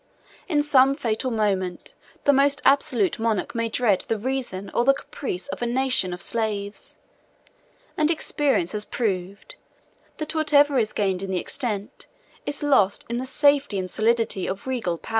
[0.47, 1.93] In some fatal moment,
[2.23, 6.23] the most absolute monarch may dread the reason or the caprice of a nation of
[6.23, 6.97] slaves;
[7.95, 9.57] and experience has proved,
[10.17, 12.07] that whatever is gained in the extent,
[12.47, 15.09] is lost in the safety and solidity, of regal power.